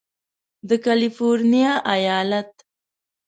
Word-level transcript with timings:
د 0.67 0.69
کالفرنیا 0.85 1.73
ایالت 1.93 2.51